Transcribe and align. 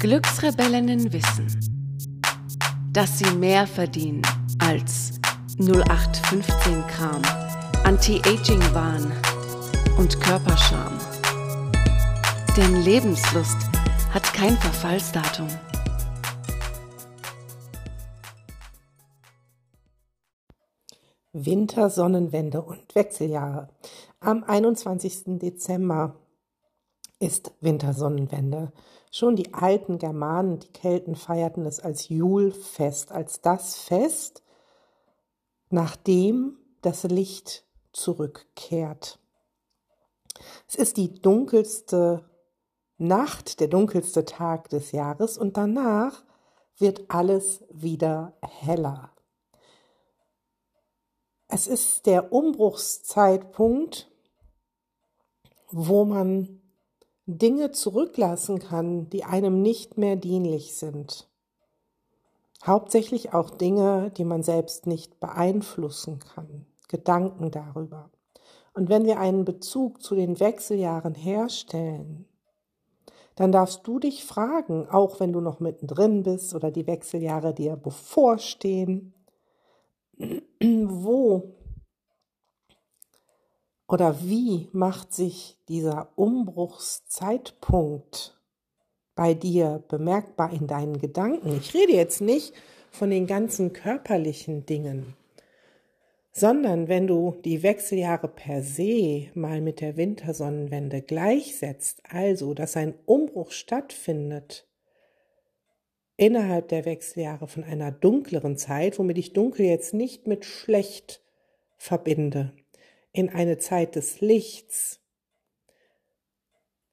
Glücksrebellinnen 0.00 1.12
wissen, 1.12 1.46
dass 2.90 3.18
sie 3.18 3.30
mehr 3.36 3.66
verdienen 3.66 4.22
als 4.58 5.20
0815 5.58 6.86
Kram, 6.86 7.20
Anti-Aging-Wahn 7.84 9.12
und 9.98 10.18
Körperscham. 10.22 10.98
Denn 12.56 12.82
Lebenslust 12.82 13.58
hat 14.10 14.24
kein 14.32 14.56
Verfallsdatum. 14.56 15.48
Wintersonnenwende 21.34 22.62
und 22.62 22.94
Wechseljahre. 22.94 23.68
Am 24.20 24.44
21. 24.44 25.38
Dezember 25.38 26.16
ist 27.20 27.52
Wintersonnenwende. 27.60 28.72
Schon 29.12 29.36
die 29.36 29.54
alten 29.54 29.98
Germanen, 29.98 30.58
die 30.58 30.72
Kelten 30.72 31.14
feierten 31.14 31.66
es 31.66 31.78
als 31.78 32.08
Julfest, 32.08 33.12
als 33.12 33.40
das 33.40 33.76
Fest, 33.76 34.42
nachdem 35.68 36.56
das 36.80 37.04
Licht 37.04 37.64
zurückkehrt. 37.92 39.18
Es 40.66 40.74
ist 40.74 40.96
die 40.96 41.20
dunkelste 41.20 42.24
Nacht, 42.96 43.60
der 43.60 43.68
dunkelste 43.68 44.24
Tag 44.24 44.70
des 44.70 44.92
Jahres 44.92 45.36
und 45.36 45.56
danach 45.56 46.24
wird 46.78 47.10
alles 47.10 47.64
wieder 47.70 48.34
heller. 48.42 49.12
Es 51.48 51.66
ist 51.66 52.06
der 52.06 52.32
Umbruchszeitpunkt, 52.32 54.10
wo 55.70 56.04
man 56.04 56.59
Dinge 57.38 57.70
zurücklassen 57.72 58.58
kann, 58.58 59.08
die 59.10 59.24
einem 59.24 59.62
nicht 59.62 59.98
mehr 59.98 60.16
dienlich 60.16 60.74
sind. 60.74 61.28
Hauptsächlich 62.64 63.32
auch 63.32 63.50
Dinge, 63.50 64.10
die 64.16 64.24
man 64.24 64.42
selbst 64.42 64.86
nicht 64.86 65.20
beeinflussen 65.20 66.18
kann, 66.18 66.66
Gedanken 66.88 67.50
darüber. 67.50 68.10
Und 68.74 68.88
wenn 68.88 69.04
wir 69.04 69.18
einen 69.18 69.44
Bezug 69.44 70.02
zu 70.02 70.14
den 70.14 70.38
Wechseljahren 70.40 71.14
herstellen, 71.14 72.26
dann 73.36 73.52
darfst 73.52 73.86
du 73.86 73.98
dich 73.98 74.24
fragen, 74.24 74.88
auch 74.90 75.20
wenn 75.20 75.32
du 75.32 75.40
noch 75.40 75.60
mittendrin 75.60 76.22
bist 76.22 76.54
oder 76.54 76.70
die 76.70 76.86
Wechseljahre 76.86 77.54
dir 77.54 77.76
bevorstehen, 77.76 79.14
wo 80.60 81.54
oder 83.90 84.22
wie 84.22 84.68
macht 84.72 85.12
sich 85.12 85.58
dieser 85.68 86.08
Umbruchszeitpunkt 86.14 88.40
bei 89.16 89.34
dir 89.34 89.82
bemerkbar 89.88 90.52
in 90.52 90.68
deinen 90.68 90.98
Gedanken? 90.98 91.56
Ich 91.56 91.74
rede 91.74 91.92
jetzt 91.92 92.20
nicht 92.20 92.54
von 92.92 93.10
den 93.10 93.26
ganzen 93.26 93.72
körperlichen 93.72 94.64
Dingen, 94.64 95.16
sondern 96.30 96.86
wenn 96.86 97.08
du 97.08 97.34
die 97.44 97.64
Wechseljahre 97.64 98.28
per 98.28 98.62
se 98.62 99.26
mal 99.34 99.60
mit 99.60 99.80
der 99.80 99.96
Wintersonnenwende 99.96 101.02
gleichsetzt, 101.02 102.00
also 102.08 102.54
dass 102.54 102.76
ein 102.76 102.94
Umbruch 103.06 103.50
stattfindet, 103.50 104.68
innerhalb 106.16 106.68
der 106.68 106.84
Wechseljahre 106.84 107.48
von 107.48 107.64
einer 107.64 107.90
dunkleren 107.90 108.56
Zeit, 108.56 109.00
womit 109.00 109.18
ich 109.18 109.32
dunkel 109.32 109.66
jetzt 109.66 109.94
nicht 109.94 110.28
mit 110.28 110.44
schlecht 110.44 111.24
verbinde, 111.76 112.52
in 113.12 113.28
eine 113.28 113.58
Zeit 113.58 113.96
des 113.96 114.20
Lichts, 114.20 115.00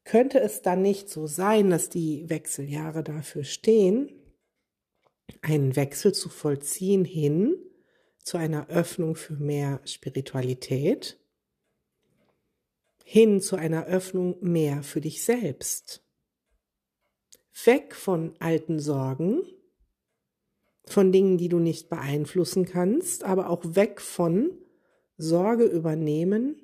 könnte 0.04 0.40
es 0.40 0.62
dann 0.62 0.82
nicht 0.82 1.10
so 1.10 1.28
sein, 1.28 1.70
dass 1.70 1.90
die 1.90 2.30
Wechseljahre 2.30 3.04
dafür 3.04 3.44
stehen, 3.44 4.10
einen 5.42 5.76
Wechsel 5.76 6.14
zu 6.14 6.30
vollziehen 6.30 7.04
hin 7.04 7.56
zu 8.23 8.38
einer 8.38 8.70
Öffnung 8.70 9.16
für 9.16 9.36
mehr 9.36 9.82
Spiritualität, 9.83 11.20
hin 13.04 13.42
zu 13.42 13.56
einer 13.58 13.86
Öffnung 13.86 14.38
mehr 14.42 14.83
für 14.83 15.02
dich 15.02 15.23
selbst? 15.23 16.04
Weg 17.66 17.95
von 17.95 18.36
alten 18.39 18.80
Sorgen, 18.80 19.42
von 20.86 21.11
Dingen, 21.11 21.38
die 21.38 21.50
du 21.50 21.60
nicht 21.60 21.89
beeinflussen 21.89 22.66
kannst, 22.66 23.23
aber 23.23 23.50
auch 23.50 23.76
weg 23.76 24.00
von 24.00 24.58
Sorge 25.17 25.66
übernehmen 25.66 26.61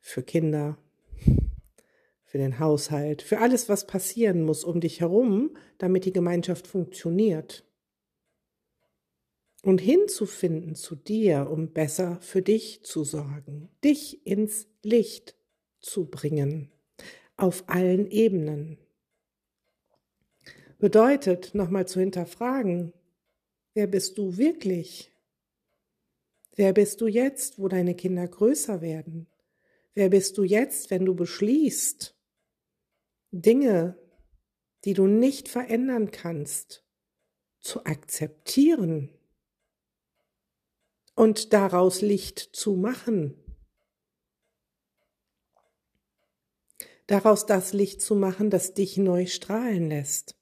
für 0.00 0.22
Kinder, 0.22 0.78
für 2.22 2.38
den 2.38 2.58
Haushalt, 2.60 3.22
für 3.22 3.38
alles, 3.38 3.68
was 3.68 3.86
passieren 3.86 4.44
muss 4.44 4.62
um 4.62 4.80
dich 4.80 5.00
herum, 5.00 5.56
damit 5.78 6.04
die 6.04 6.12
Gemeinschaft 6.12 6.66
funktioniert. 6.66 7.64
Und 9.62 9.80
hinzufinden 9.80 10.76
zu 10.76 10.94
dir, 10.94 11.50
um 11.50 11.72
besser 11.72 12.20
für 12.20 12.42
dich 12.42 12.84
zu 12.84 13.02
sorgen, 13.02 13.68
dich 13.82 14.24
ins 14.24 14.68
Licht 14.84 15.34
zu 15.80 16.08
bringen 16.08 16.70
auf 17.36 17.64
allen 17.68 18.10
Ebenen. 18.10 18.78
Bedeutet, 20.78 21.54
nochmal 21.54 21.88
zu 21.88 22.00
hinterfragen, 22.00 22.92
wer 23.74 23.86
bist 23.86 24.18
du 24.18 24.36
wirklich? 24.36 25.10
Wer 26.56 26.72
bist 26.72 27.00
du 27.00 27.06
jetzt, 27.06 27.58
wo 27.58 27.68
deine 27.68 27.94
Kinder 27.94 28.26
größer 28.26 28.80
werden? 28.80 29.28
Wer 29.94 30.08
bist 30.08 30.36
du 30.38 30.42
jetzt, 30.42 30.90
wenn 30.90 31.04
du 31.04 31.14
beschließt, 31.14 32.16
Dinge, 33.30 33.98
die 34.84 34.94
du 34.94 35.06
nicht 35.06 35.48
verändern 35.48 36.10
kannst, 36.10 36.84
zu 37.60 37.84
akzeptieren 37.84 39.10
und 41.14 41.52
daraus 41.52 42.00
Licht 42.00 42.38
zu 42.38 42.74
machen? 42.74 43.42
daraus 47.06 47.46
das 47.46 47.72
Licht 47.72 48.00
zu 48.00 48.14
machen, 48.14 48.50
das 48.50 48.74
dich 48.74 48.96
neu 48.96 49.26
strahlen 49.26 49.88
lässt. 49.88 50.36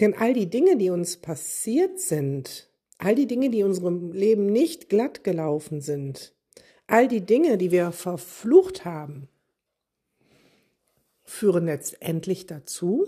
Denn 0.00 0.14
all 0.14 0.32
die 0.32 0.48
Dinge, 0.48 0.76
die 0.76 0.90
uns 0.90 1.18
passiert 1.18 1.98
sind, 1.98 2.67
all 2.98 3.14
die 3.14 3.26
Dinge, 3.26 3.50
die 3.50 3.62
unserem 3.62 4.12
Leben 4.12 4.46
nicht 4.46 4.88
glatt 4.88 5.24
gelaufen 5.24 5.80
sind, 5.80 6.34
all 6.86 7.08
die 7.08 7.24
Dinge, 7.24 7.56
die 7.56 7.70
wir 7.70 7.92
verflucht 7.92 8.84
haben, 8.84 9.28
führen 11.24 11.66
letztendlich 11.66 12.46
dazu, 12.46 13.06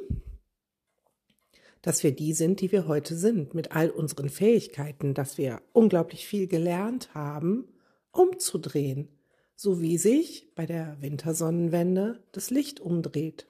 dass 1.83 2.03
wir 2.03 2.13
die 2.13 2.35
sind, 2.35 2.61
die 2.61 2.73
wir 2.73 2.87
heute 2.87 3.17
sind, 3.17 3.55
mit 3.55 3.73
all 3.73 3.91
unseren 3.91 4.29
Fähigkeiten, 4.29 5.15
dass 5.15 5.39
wir 5.39 5.63
unglaublich 5.73 6.27
viel 6.27 6.47
gelernt 6.47 7.15
haben, 7.15 7.69
umzudrehen, 8.13 9.09
so 9.57 9.81
wie 9.81 9.97
sich 9.99 10.53
bei 10.55 10.67
der 10.67 10.99
Wintersonnenwende 11.01 12.23
das 12.33 12.51
Licht 12.51 12.81
umdreht. 12.81 13.47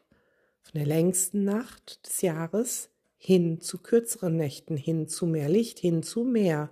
Von 0.63 0.79
der 0.79 0.87
längsten 0.87 1.45
Nacht 1.45 2.07
des 2.07 2.23
Jahres 2.23 2.91
hin 3.23 3.61
zu 3.61 3.77
kürzeren 3.77 4.37
Nächten, 4.37 4.79
hin 4.79 5.07
zu 5.07 5.27
mehr 5.27 5.51
Licht, 5.51 5.79
hin 5.79 6.03
zu 6.03 6.25
mehr 6.25 6.71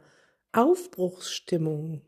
Aufbruchsstimmung, 0.53 2.01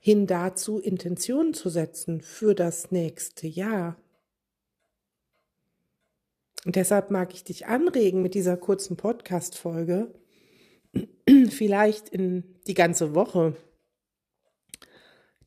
hin 0.00 0.26
dazu 0.26 0.80
Intentionen 0.80 1.54
zu 1.54 1.68
setzen 1.68 2.20
für 2.20 2.56
das 2.56 2.90
nächste 2.90 3.46
Jahr. 3.46 3.96
Und 6.66 6.74
deshalb 6.74 7.12
mag 7.12 7.32
ich 7.32 7.44
dich 7.44 7.68
anregen 7.68 8.22
mit 8.22 8.34
dieser 8.34 8.56
kurzen 8.56 8.96
Podcast-Folge, 8.96 10.12
vielleicht 11.48 12.08
in 12.08 12.56
die 12.66 12.74
ganze 12.74 13.14
Woche 13.14 13.54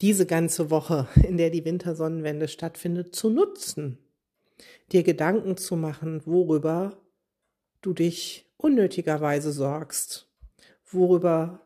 diese 0.01 0.25
ganze 0.25 0.69
Woche, 0.69 1.07
in 1.25 1.37
der 1.37 1.49
die 1.49 1.65
Wintersonnenwende 1.65 2.47
stattfindet, 2.47 3.15
zu 3.15 3.29
nutzen, 3.29 3.97
dir 4.91 5.03
Gedanken 5.03 5.57
zu 5.57 5.75
machen, 5.75 6.21
worüber 6.25 7.02
du 7.85 7.93
dich 7.93 8.49
unnötigerweise 8.57 9.51
sorgst, 9.51 10.27
worüber 10.85 11.59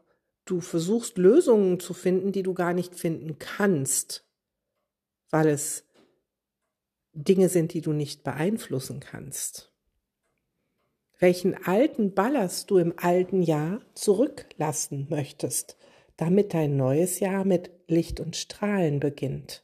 du 0.45 0.61
versuchst 0.61 1.17
Lösungen 1.17 1.79
zu 1.79 1.93
finden, 1.93 2.31
die 2.31 2.43
du 2.43 2.53
gar 2.53 2.73
nicht 2.73 2.95
finden 2.95 3.37
kannst, 3.39 4.25
weil 5.29 5.47
es 5.47 5.85
Dinge 7.13 7.49
sind, 7.49 7.73
die 7.73 7.81
du 7.81 7.93
nicht 7.93 8.23
beeinflussen 8.23 8.99
kannst. 8.99 9.71
Welchen 11.19 11.55
alten 11.65 12.13
Ballast 12.13 12.69
du 12.69 12.77
im 12.77 12.93
alten 12.97 13.41
Jahr 13.41 13.81
zurücklassen 13.95 15.07
möchtest, 15.09 15.77
damit 16.15 16.53
dein 16.53 16.77
neues 16.77 17.19
Jahr 17.19 17.43
mit 17.43 17.71
Licht 17.87 18.19
und 18.19 18.35
Strahlen 18.35 18.99
beginnt. 18.99 19.63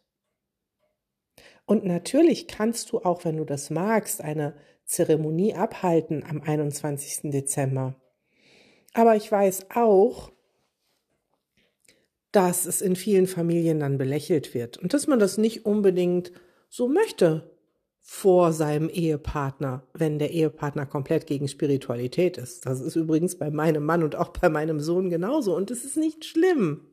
Und 1.66 1.86
natürlich 1.86 2.48
kannst 2.48 2.92
du 2.92 3.00
auch, 3.00 3.24
wenn 3.24 3.38
du 3.38 3.46
das 3.46 3.70
magst, 3.70 4.22
eine 4.22 4.56
Zeremonie 4.86 5.54
abhalten 5.56 6.24
am 6.24 6.42
21. 6.42 7.32
Dezember. 7.32 7.96
Aber 8.94 9.16
ich 9.16 9.32
weiß 9.32 9.68
auch, 9.74 10.32
dass 12.32 12.66
es 12.66 12.82
in 12.82 12.96
vielen 12.96 13.28
Familien 13.28 13.80
dann 13.80 13.98
belächelt 13.98 14.54
wird 14.54 14.78
und 14.78 14.94
dass 14.94 15.08
man 15.08 15.20
das 15.20 15.38
nicht 15.38 15.66
unbedingt 15.66 16.32
so 16.70 16.88
möchte 16.88 17.52
vor 18.02 18.52
seinem 18.52 18.90
Ehepartner, 18.90 19.88
wenn 19.94 20.20
der 20.20 20.32
Ehepartner 20.32 20.86
komplett 20.86 21.26
gegen 21.26 21.48
Spiritualität 21.48 22.38
ist. 22.38 22.66
Das 22.66 22.82
ist 22.82 22.96
übrigens 22.96 23.38
bei 23.38 23.50
meinem 23.50 23.86
Mann 23.86 24.04
und 24.04 24.16
auch 24.16 24.30
bei 24.30 24.50
meinem 24.50 24.80
Sohn 24.80 25.10
genauso 25.10 25.56
und 25.56 25.72
es 25.72 25.86
ist 25.86 25.96
nicht 25.96 26.26
schlimm. 26.26 26.88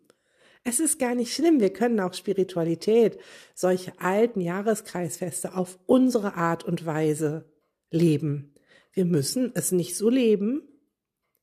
Es 0.62 0.78
ist 0.78 0.98
gar 0.98 1.14
nicht 1.14 1.34
schlimm. 1.34 1.58
Wir 1.58 1.72
können 1.72 1.98
auch 2.00 2.12
Spiritualität, 2.12 3.18
solche 3.54 3.98
alten 3.98 4.40
Jahreskreisfeste 4.40 5.56
auf 5.56 5.78
unsere 5.86 6.34
Art 6.34 6.64
und 6.64 6.84
Weise 6.84 7.49
leben. 7.90 8.54
Wir 8.92 9.04
müssen 9.04 9.52
es 9.54 9.72
nicht 9.72 9.96
so 9.96 10.08
leben, 10.08 10.62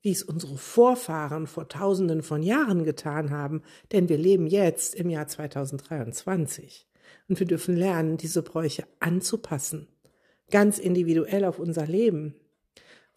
wie 0.02 0.12
es 0.12 0.24
unsere 0.24 0.58
Vorfahren 0.58 1.48
vor 1.48 1.68
tausenden 1.68 2.22
von 2.22 2.44
Jahren 2.44 2.84
getan 2.84 3.32
haben, 3.32 3.64
denn 3.92 4.10
wir 4.10 4.18
leben 4.18 4.48
jetzt 4.48 4.96
im 4.96 5.10
Jahr 5.10 5.28
2023 5.28 6.88
und 7.28 7.40
wir 7.40 7.48
dürfen 7.48 7.76
lernen, 7.76 8.18
diese 8.18 8.42
Bräuche 8.42 8.86
anzupassen, 9.00 9.88
ganz 10.50 10.80
individuell 10.80 11.46
auf 11.46 11.60
unser 11.60 11.86
Leben. 11.86 12.36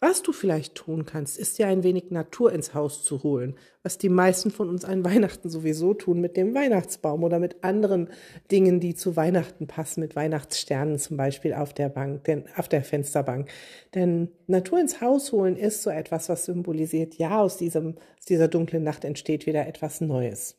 Was 0.03 0.23
du 0.23 0.33
vielleicht 0.33 0.77
tun 0.77 1.05
kannst, 1.05 1.39
ist 1.39 1.59
dir 1.59 1.67
ein 1.67 1.83
wenig 1.83 2.11
Natur 2.11 2.55
ins 2.55 2.73
Haus 2.73 3.05
zu 3.05 3.23
holen, 3.23 3.57
was 3.83 3.99
die 3.99 4.09
meisten 4.09 4.51
von 4.51 4.71
uns 4.71 4.87
an 4.87 5.05
Weihnachten 5.05 5.51
sowieso 5.51 5.93
tun 5.93 6.23
mit 6.23 6.39
dem 6.39 6.55
Weihnachtsbaum 6.55 7.23
oder 7.23 7.39
mit 7.39 7.63
anderen 7.63 8.09
Dingen, 8.51 8.81
die 8.81 8.95
zu 8.95 9.15
Weihnachten 9.17 9.67
passen, 9.67 10.01
mit 10.01 10.17
Weihnachtssternen 10.17 10.99
zum 10.99 11.19
Beispiel 11.19 11.53
auf 11.53 11.75
der 11.75 11.91
Bank, 11.91 12.25
denn, 12.25 12.45
auf 12.57 12.67
der 12.67 12.83
Fensterbank. 12.83 13.51
Denn 13.95 14.31
Natur 14.47 14.81
ins 14.81 15.03
Haus 15.03 15.33
holen 15.33 15.57
ist 15.57 15.83
so 15.83 15.91
etwas, 15.91 16.31
was 16.31 16.47
symbolisiert, 16.47 17.17
ja, 17.17 17.39
aus 17.39 17.59
diesem, 17.59 17.97
aus 18.19 18.25
dieser 18.25 18.49
dunklen 18.49 18.83
Nacht 18.83 19.05
entsteht 19.05 19.45
wieder 19.45 19.67
etwas 19.67 20.01
Neues. 20.01 20.57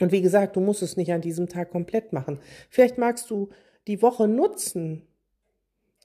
Und 0.00 0.10
wie 0.10 0.22
gesagt, 0.22 0.56
du 0.56 0.60
musst 0.60 0.82
es 0.82 0.96
nicht 0.96 1.12
an 1.12 1.20
diesem 1.20 1.48
Tag 1.48 1.70
komplett 1.70 2.12
machen. 2.12 2.40
Vielleicht 2.68 2.98
magst 2.98 3.30
du 3.30 3.50
die 3.86 4.02
Woche 4.02 4.26
nutzen, 4.26 5.06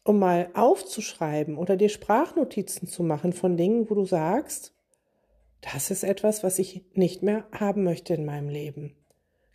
um 0.04 0.20
mal 0.20 0.50
aufzuschreiben 0.54 1.58
oder 1.58 1.78
dir 1.78 1.90
Sprachnotizen 1.90 2.88
zu 2.88 3.04
machen 3.04 3.34
von 3.34 3.58
Dingen, 3.58 3.90
wo 3.90 3.96
du 3.96 4.06
sagst, 4.06 4.74
das 5.62 5.92
ist 5.92 6.04
etwas, 6.04 6.44
was 6.44 6.58
ich 6.60 6.86
nicht 6.94 7.22
mehr 7.22 7.46
haben 7.52 7.84
möchte 7.84 8.14
in 8.14 8.26
meinem 8.26 8.50
Leben. 8.50 8.96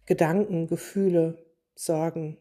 Gedanken, 0.06 0.67
Gefühle, 0.67 1.44
Sorgen. 1.75 2.37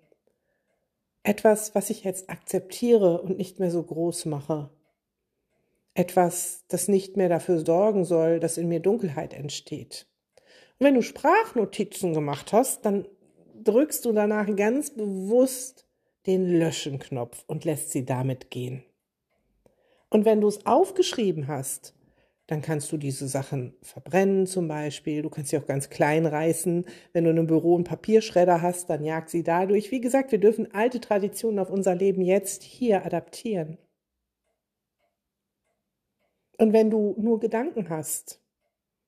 Etwas, 1.23 1.73
was 1.73 1.89
ich 1.89 2.03
jetzt 2.03 2.29
akzeptiere 2.29 3.21
und 3.21 3.37
nicht 3.37 3.59
mehr 3.59 3.71
so 3.71 3.81
groß 3.81 4.25
mache. 4.25 4.69
Etwas, 5.93 6.65
das 6.67 6.87
nicht 6.87 7.15
mehr 7.17 7.29
dafür 7.29 7.63
sorgen 7.65 8.03
soll, 8.03 8.39
dass 8.39 8.57
in 8.57 8.67
mir 8.67 8.81
Dunkelheit 8.81 9.33
entsteht. 9.33 10.07
Und 10.77 10.87
wenn 10.87 10.95
du 10.95 11.01
Sprachnotizen 11.01 12.13
gemacht 12.13 12.51
hast, 12.51 12.85
dann 12.85 13.07
drückst 13.63 14.03
du 14.05 14.11
danach 14.11 14.53
ganz 14.55 14.89
bewusst 14.91 15.82
den 16.25 16.59
Löschen-Knopf 16.59 17.43
und 17.47 17.65
lässt 17.65 17.91
sie 17.91 18.05
damit 18.05 18.49
gehen. 18.49 18.83
Und 20.09 20.25
wenn 20.25 20.41
du 20.41 20.47
es 20.47 20.65
aufgeschrieben 20.65 21.47
hast, 21.47 21.95
dann 22.47 22.61
kannst 22.61 22.91
du 22.91 22.97
diese 22.97 23.27
Sachen 23.27 23.73
verbrennen 23.81 24.45
zum 24.45 24.67
Beispiel. 24.67 25.21
Du 25.21 25.29
kannst 25.29 25.49
sie 25.49 25.57
auch 25.57 25.65
ganz 25.65 25.89
klein 25.89 26.25
reißen. 26.25 26.85
Wenn 27.13 27.23
du 27.23 27.29
in 27.31 27.37
einem 27.37 27.47
Büro 27.47 27.75
einen 27.75 27.85
Papierschredder 27.85 28.61
hast, 28.61 28.89
dann 28.89 29.03
jag 29.03 29.29
sie 29.29 29.43
dadurch. 29.43 29.91
Wie 29.91 30.01
gesagt, 30.01 30.31
wir 30.31 30.39
dürfen 30.39 30.73
alte 30.73 30.99
Traditionen 30.99 31.59
auf 31.59 31.69
unser 31.69 31.95
Leben 31.95 32.21
jetzt 32.21 32.63
hier 32.63 33.05
adaptieren. 33.05 33.77
Und 36.57 36.73
wenn 36.73 36.89
du 36.89 37.15
nur 37.17 37.39
Gedanken 37.39 37.89
hast, 37.89 38.41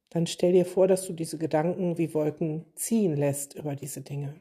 dann 0.10 0.28
stell 0.28 0.54
dir 0.54 0.66
vor, 0.66 0.88
dass 0.88 1.06
du 1.06 1.14
diese 1.14 1.38
Gedanken 1.38 1.98
wie 1.98 2.14
Wolken 2.14 2.66
ziehen 2.76 3.16
lässt 3.16 3.56
über 3.56 3.76
diese 3.76 4.02
Dinge 4.02 4.34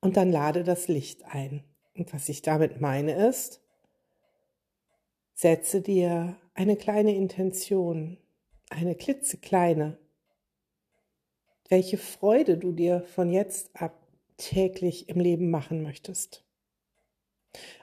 und 0.00 0.16
dann 0.16 0.30
lade 0.30 0.64
das 0.64 0.88
Licht 0.88 1.24
ein. 1.24 1.62
Und 1.94 2.12
was 2.12 2.28
ich 2.28 2.42
damit 2.42 2.80
meine 2.80 3.28
ist, 3.28 3.60
setze 5.34 5.80
dir 5.80 6.36
eine 6.54 6.76
kleine 6.76 7.14
Intention, 7.14 8.18
eine 8.68 8.94
klitzekleine, 8.94 9.98
welche 11.68 11.98
Freude 11.98 12.58
du 12.58 12.72
dir 12.72 13.02
von 13.02 13.30
jetzt 13.30 13.70
ab 13.74 13.94
täglich 14.36 15.08
im 15.08 15.20
Leben 15.20 15.50
machen 15.50 15.82
möchtest. 15.82 16.44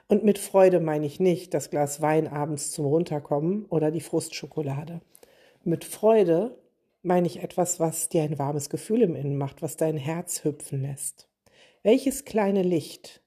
Und 0.08 0.24
mit 0.24 0.38
Freude 0.38 0.80
meine 0.80 1.06
ich 1.06 1.20
nicht 1.20 1.52
das 1.54 1.70
Glas 1.70 2.00
Wein 2.00 2.26
abends 2.26 2.72
zum 2.72 2.86
Runterkommen 2.86 3.66
oder 3.66 3.90
die 3.90 4.00
Frustschokolade. 4.00 5.00
Mit 5.64 5.84
Freude 5.84 6.58
meine 7.02 7.26
ich 7.26 7.42
etwas, 7.42 7.78
was 7.78 8.08
dir 8.08 8.22
ein 8.22 8.38
warmes 8.38 8.70
Gefühl 8.70 9.02
im 9.02 9.14
Innen 9.14 9.36
macht, 9.36 9.62
was 9.62 9.76
dein 9.76 9.96
Herz 9.96 10.44
hüpfen 10.44 10.82
lässt. 10.82 11.27
Welches 11.90 12.26
kleine 12.26 12.62
Licht 12.62 13.22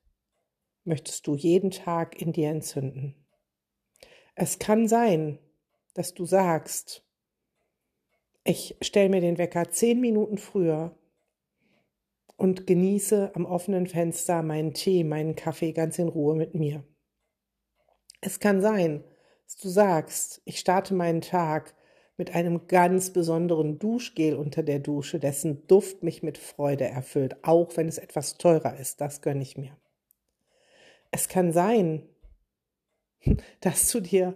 möchtest 0.84 1.26
du 1.26 1.36
jeden 1.36 1.72
Tag 1.72 2.22
in 2.22 2.32
dir 2.32 2.50
entzünden? 2.50 3.16
Es 4.36 4.60
kann 4.60 4.88
sein, 4.88 5.40
dass 5.96 6.14
du 6.14 6.26
sagst, 6.26 7.04
ich 8.44 8.78
stelle 8.80 9.10
mir 9.10 9.20
den 9.20 9.40
Wecker 9.40 9.72
zehn 9.72 10.00
Minuten 10.00 10.38
früher 10.38 10.96
und 12.38 12.68
genieße 12.68 13.32
am 13.34 13.48
offenen 13.48 13.88
Fenster 13.88 14.44
meinen 14.44 14.76
Tee, 14.76 15.04
meinen 15.04 15.36
Kaffee 15.36 15.72
ganz 15.72 15.98
in 15.98 16.10
Ruhe 16.10 16.36
mit 16.36 16.54
mir. 16.54 16.84
Es 18.20 18.40
kann 18.40 18.62
sein, 18.62 19.04
dass 19.46 19.58
du 19.58 19.70
sagst, 19.70 20.40
ich 20.46 20.60
starte 20.60 20.94
meinen 20.94 21.22
Tag 21.22 21.74
mit 22.18 22.36
einem 22.36 22.68
ganz 22.68 23.12
besonderen 23.12 23.80
Duschgel 23.80 24.36
unter 24.36 24.64
der 24.64 24.80
Dusche, 24.80 25.20
dessen 25.20 25.66
Duft 25.68 26.04
mich 26.04 26.24
mit 26.24 26.38
Freude 26.38 26.86
erfüllt, 26.86 27.44
auch 27.44 27.76
wenn 27.78 27.88
es 27.88 27.98
etwas 27.98 28.38
teurer 28.38 28.78
ist. 28.78 29.02
Das 29.02 29.22
gönne 29.22 29.42
ich 29.42 29.58
mir. 29.58 29.76
Es 31.10 31.28
kann 31.28 31.52
sein, 31.52 32.08
dass 33.62 33.92
du 33.92 34.00
dir 34.00 34.36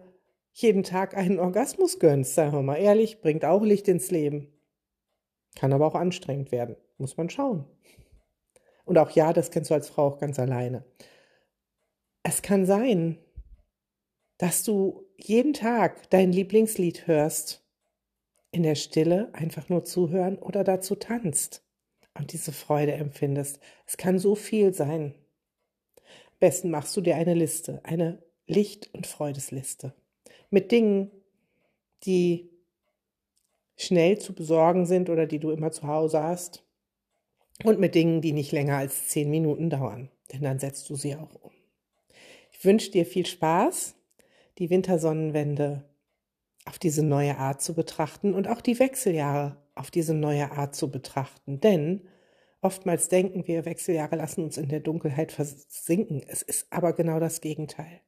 jeden 0.53 0.83
Tag 0.83 1.17
einen 1.17 1.39
Orgasmus 1.39 1.99
gönnst, 1.99 2.33
sagen 2.33 2.53
wir 2.53 2.61
mal 2.61 2.77
ehrlich, 2.77 3.21
bringt 3.21 3.43
auch 3.43 3.63
Licht 3.63 3.87
ins 3.87 4.09
Leben. 4.09 4.47
Kann 5.55 5.73
aber 5.73 5.85
auch 5.85 5.95
anstrengend 5.95 6.51
werden, 6.51 6.77
muss 6.97 7.17
man 7.17 7.29
schauen. 7.29 7.65
Und 8.85 8.97
auch 8.97 9.11
ja, 9.11 9.33
das 9.33 9.51
kennst 9.51 9.69
du 9.69 9.73
als 9.73 9.89
Frau 9.89 10.07
auch 10.07 10.17
ganz 10.17 10.39
alleine. 10.39 10.85
Es 12.23 12.41
kann 12.41 12.65
sein, 12.65 13.17
dass 14.37 14.63
du 14.63 15.05
jeden 15.17 15.53
Tag 15.53 16.09
dein 16.09 16.31
Lieblingslied 16.31 17.07
hörst 17.07 17.64
in 18.55 18.63
der 18.63 18.75
Stille 18.75 19.29
einfach 19.33 19.67
nur 19.67 19.83
zuhören 19.83 20.37
oder 20.37 20.63
dazu 20.63 20.95
tanzt 20.95 21.61
und 22.13 22.31
diese 22.31 22.53
Freude 22.53 22.93
empfindest. 22.93 23.59
Es 23.85 23.97
kann 23.97 24.17
so 24.17 24.33
viel 24.33 24.73
sein. 24.73 25.13
Am 25.97 26.39
besten 26.39 26.71
machst 26.71 26.95
du 26.95 27.01
dir 27.01 27.17
eine 27.17 27.33
Liste, 27.33 27.81
eine 27.83 28.23
Licht- 28.47 28.89
und 28.93 29.07
Freudesliste 29.07 29.93
mit 30.49 30.71
Dingen, 30.71 31.11
die 32.05 32.49
schnell 33.75 34.19
zu 34.19 34.33
besorgen 34.33 34.85
sind 34.85 35.09
oder 35.09 35.25
die 35.25 35.39
du 35.39 35.51
immer 35.51 35.71
zu 35.71 35.85
Hause 35.85 36.23
hast 36.23 36.63
und 37.65 37.77
mit 37.77 37.93
Dingen, 37.93 38.21
die 38.21 38.31
nicht 38.31 38.53
länger 38.53 38.77
als 38.77 39.09
zehn 39.09 39.29
Minuten 39.29 39.69
dauern, 39.69 40.09
denn 40.31 40.43
dann 40.43 40.59
setzt 40.59 40.89
du 40.89 40.95
sie 40.95 41.17
auch 41.17 41.35
um. 41.41 41.51
Ich 42.53 42.63
wünsche 42.63 42.91
dir 42.91 43.05
viel 43.05 43.25
Spaß. 43.25 43.95
Die 44.59 44.69
Wintersonnenwende 44.69 45.83
auf 46.65 46.79
diese 46.79 47.03
neue 47.03 47.37
Art 47.37 47.61
zu 47.61 47.73
betrachten 47.73 48.33
und 48.33 48.47
auch 48.47 48.61
die 48.61 48.79
Wechseljahre 48.79 49.57
auf 49.75 49.91
diese 49.91 50.13
neue 50.13 50.51
Art 50.51 50.75
zu 50.75 50.91
betrachten. 50.91 51.59
Denn 51.59 52.07
oftmals 52.61 53.07
denken 53.09 53.47
wir, 53.47 53.65
Wechseljahre 53.65 54.15
lassen 54.15 54.43
uns 54.43 54.57
in 54.57 54.69
der 54.69 54.79
Dunkelheit 54.79 55.31
versinken. 55.31 56.23
Es 56.27 56.41
ist 56.41 56.67
aber 56.71 56.93
genau 56.93 57.19
das 57.19 57.41
Gegenteil. 57.41 58.01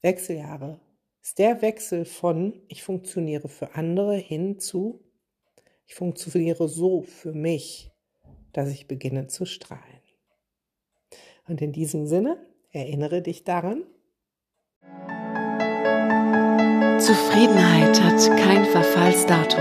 Wechseljahre 0.00 0.80
ist 1.20 1.38
der 1.38 1.62
Wechsel 1.62 2.04
von 2.04 2.62
ich 2.68 2.82
funktioniere 2.82 3.48
für 3.48 3.74
andere 3.74 4.16
hin 4.16 4.58
zu 4.58 5.04
ich 5.92 5.94
funktioniere 5.94 6.68
so 6.68 7.02
für 7.02 7.34
mich, 7.34 7.92
dass 8.54 8.70
ich 8.70 8.88
beginne 8.88 9.26
zu 9.26 9.44
strahlen. 9.44 10.00
Und 11.46 11.60
in 11.60 11.72
diesem 11.72 12.06
Sinne 12.06 12.38
erinnere 12.70 13.20
dich 13.20 13.44
daran, 13.44 13.84
Zufriedenheit 17.02 18.00
hat 18.00 18.30
kein 18.36 18.64
Verfallsdatum. 18.64 19.60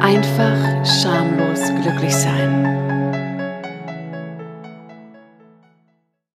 Einfach 0.00 0.86
schamlos 0.86 1.68
glücklich 1.82 2.14
sein. 2.14 2.77